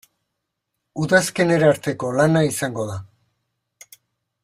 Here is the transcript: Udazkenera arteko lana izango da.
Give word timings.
Udazkenera 1.03 1.69
arteko 1.73 2.09
lana 2.21 2.43
izango 2.51 2.89
da. 2.93 2.97